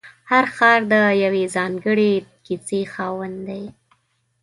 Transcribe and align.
هر 0.31 0.45
ښار 0.55 0.79
د 0.91 0.95
یوې 1.23 1.43
ځانګړې 1.55 2.13
کیسې 2.45 2.81
خاوند 2.93 3.37
دی. 3.47 3.63